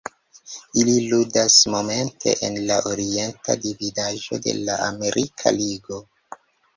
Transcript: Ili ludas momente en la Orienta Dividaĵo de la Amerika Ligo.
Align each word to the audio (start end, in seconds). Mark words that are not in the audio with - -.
Ili 0.83 0.93
ludas 1.09 1.57
momente 1.73 2.33
en 2.47 2.57
la 2.69 2.77
Orienta 2.91 3.57
Dividaĵo 3.65 4.39
de 4.47 4.55
la 4.63 4.79
Amerika 4.87 5.55
Ligo. 5.59 6.01